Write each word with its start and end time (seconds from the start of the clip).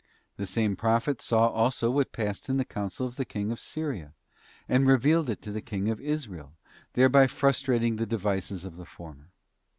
The 0.37 0.47
same 0.47 0.75
Prophet 0.75 1.21
saw 1.21 1.49
also 1.49 1.91
what 1.91 2.11
passed 2.11 2.49
in 2.49 2.57
the 2.57 2.65
council 2.65 3.05
of 3.05 3.17
the 3.17 3.23
King 3.23 3.51
of 3.51 3.59
Syria, 3.59 4.13
and 4.67 4.87
revealed 4.87 5.29
it 5.29 5.43
to 5.43 5.51
the 5.51 5.61
King 5.61 5.89
of 5.89 6.01
Israel, 6.01 6.53
thereby 6.93 7.27
frustrating 7.27 7.97
the 7.97 8.07
devices 8.07 8.65
of 8.65 8.77
the 8.77 8.85
former. 8.85 9.27